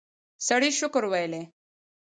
سړی 0.47 0.69
شکر 0.79 1.03
ویلی. 1.11 1.43